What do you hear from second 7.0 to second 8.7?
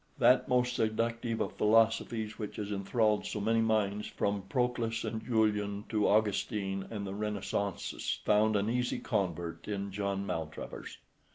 the Renaissancists, found an